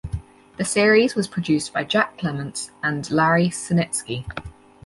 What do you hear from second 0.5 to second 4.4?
The series was produced by Jack Clements and Larry Sanitsky.